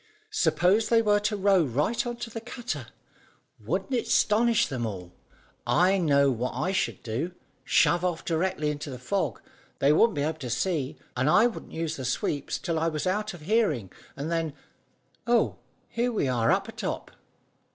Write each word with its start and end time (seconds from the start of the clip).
"Suppose 0.31 0.89
they 0.89 1.03
were 1.03 1.19
to 1.19 1.37
row 1.37 1.63
right 1.63 2.07
on 2.07 2.15
to 2.17 2.31
the 2.31 2.41
cutter! 2.41 2.87
Wouldn't 3.59 3.93
it 3.93 4.07
'stonish 4.07 4.65
them 4.65 4.83
all? 4.83 5.13
I 5.67 5.99
know 5.99 6.31
what 6.31 6.53
I 6.55 6.71
should 6.71 7.03
do. 7.03 7.35
Shove 7.63 8.03
off 8.03 8.25
directly 8.25 8.71
into 8.71 8.89
the 8.89 8.97
fog. 8.97 9.41
They 9.77 9.93
wouldn't 9.93 10.15
be 10.15 10.23
able 10.23 10.39
to 10.39 10.49
see, 10.49 10.97
and 11.15 11.29
I 11.29 11.45
wouldn't 11.45 11.73
use 11.73 11.97
the 11.97 12.05
sweeps 12.05 12.57
till 12.57 12.79
I 12.79 12.87
was 12.87 13.05
out 13.05 13.35
of 13.35 13.41
hearing, 13.41 13.91
and 14.17 14.31
then 14.31 14.53
oh, 15.27 15.57
here 15.87 16.11
we 16.11 16.27
are 16.27 16.51
up 16.51 16.67
atop!" 16.67 17.11